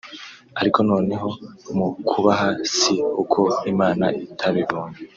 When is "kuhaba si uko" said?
2.09-3.39